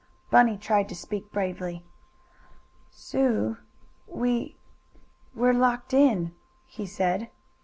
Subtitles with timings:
[0.31, 1.85] Bunny tried to speak bravely.
[2.89, 3.57] "Sue
[4.07, 4.57] we
[5.35, 6.33] we're locked in!"
[6.65, 7.29] he said.